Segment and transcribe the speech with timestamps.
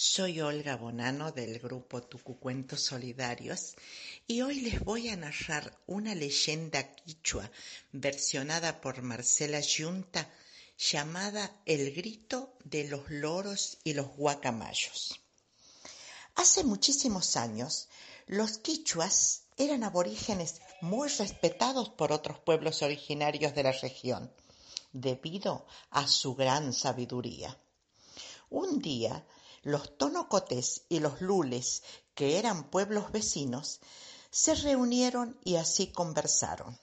[0.00, 3.74] Soy Olga Bonano del grupo Tucucuentos Solidarios
[4.28, 7.50] y hoy les voy a narrar una leyenda quichua
[7.90, 10.32] versionada por Marcela Yunta
[10.78, 15.18] llamada El grito de los loros y los guacamayos.
[16.36, 17.88] Hace muchísimos años,
[18.28, 24.32] los quichuas eran aborígenes muy respetados por otros pueblos originarios de la región,
[24.92, 27.58] debido a su gran sabiduría.
[28.50, 29.26] Un día,
[29.68, 31.82] los tonocotes y los lules,
[32.14, 33.80] que eran pueblos vecinos,
[34.30, 36.78] se reunieron y así conversaron.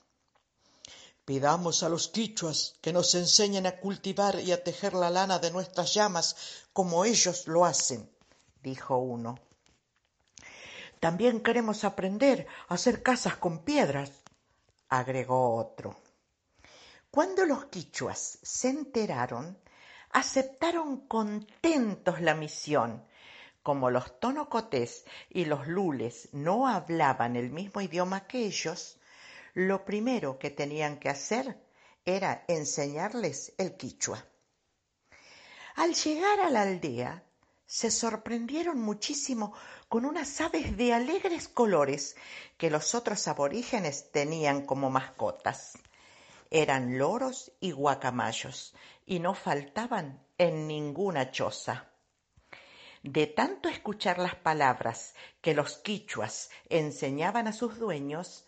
[1.24, 5.50] Pidamos a los quichuas que nos enseñen a cultivar y a tejer la lana de
[5.50, 6.36] nuestras llamas
[6.72, 8.08] como ellos lo hacen,
[8.62, 9.36] dijo uno.
[11.00, 14.12] También queremos aprender a hacer casas con piedras,
[14.88, 15.96] agregó otro.
[17.10, 19.58] Cuando los quichuas se enteraron,
[20.16, 23.04] aceptaron contentos la misión.
[23.62, 28.96] Como los tonocotés y los lules no hablaban el mismo idioma que ellos,
[29.52, 31.58] lo primero que tenían que hacer
[32.06, 34.24] era enseñarles el quichua.
[35.74, 37.22] Al llegar a la aldea,
[37.66, 39.52] se sorprendieron muchísimo
[39.86, 42.16] con unas aves de alegres colores
[42.56, 45.74] que los otros aborígenes tenían como mascotas.
[46.50, 51.90] Eran loros y guacamayos, y no faltaban en ninguna choza.
[53.02, 58.46] De tanto escuchar las palabras que los quichuas enseñaban a sus dueños,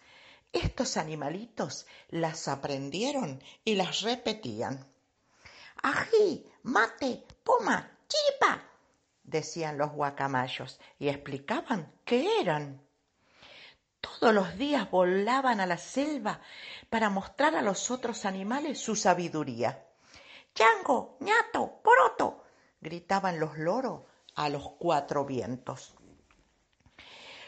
[0.52, 4.86] estos animalitos las aprendieron y las repetían.
[5.82, 8.64] Ají, mate, puma, chiripa,
[9.22, 12.88] decían los guacamayos y explicaban qué eran.
[14.00, 16.41] Todos los días volaban a la selva
[16.88, 19.84] para mostrar a los otros animales su sabiduría.
[20.54, 22.44] Chango, ñato, poroto,
[22.80, 24.02] gritaban los loros
[24.34, 25.94] a los cuatro vientos.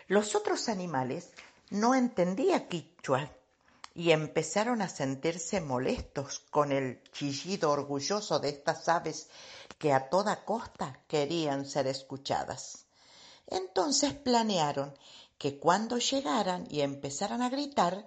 [0.09, 1.33] Los otros animales
[1.71, 3.31] no entendían quichua
[3.95, 9.29] y empezaron a sentirse molestos con el chillido orgulloso de estas aves
[9.79, 12.87] que a toda costa querían ser escuchadas.
[13.47, 14.95] Entonces planearon
[15.41, 18.07] que cuando llegaran y empezaran a gritar,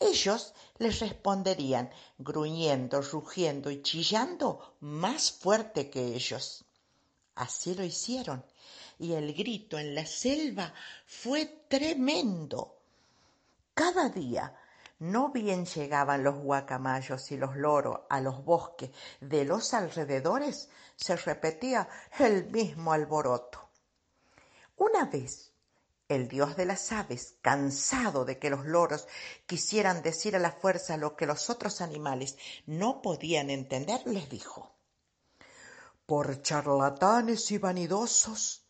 [0.00, 6.64] ellos les responderían gruñendo, rugiendo y chillando más fuerte que ellos.
[7.34, 8.42] Así lo hicieron,
[8.98, 10.72] y el grito en la selva
[11.04, 12.78] fue tremendo.
[13.74, 14.58] Cada día
[14.98, 21.16] no bien llegaban los guacamayos y los loros a los bosques de los alrededores, se
[21.16, 21.86] repetía
[22.18, 23.68] el mismo alboroto.
[24.78, 25.51] Una vez
[26.14, 29.06] el dios de las aves, cansado de que los loros
[29.46, 32.36] quisieran decir a la fuerza lo que los otros animales
[32.66, 34.74] no podían entender, les dijo
[36.06, 38.64] Por charlatanes y vanidosos,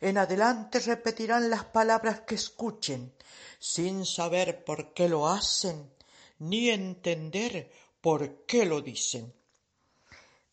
[0.00, 3.14] en adelante repetirán las palabras que escuchen,
[3.58, 5.92] sin saber por qué lo hacen,
[6.38, 7.70] ni entender
[8.00, 9.32] por qué lo dicen.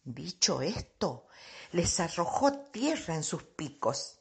[0.04, 1.28] Dicho esto,
[1.72, 4.20] les arrojó tierra en sus picos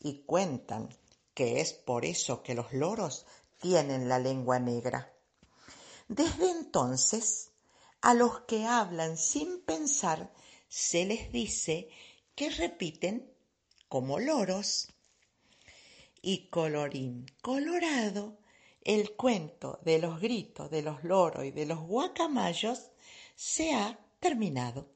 [0.00, 0.88] y cuentan
[1.38, 3.24] que es por eso que los loros
[3.60, 5.14] tienen la lengua negra.
[6.08, 7.52] Desde entonces,
[8.00, 10.32] a los que hablan sin pensar
[10.68, 11.90] se les dice
[12.34, 13.32] que repiten
[13.88, 14.88] como loros.
[16.20, 18.40] Y colorín colorado,
[18.82, 22.90] el cuento de los gritos de los loros y de los guacamayos
[23.36, 24.90] se ha terminado.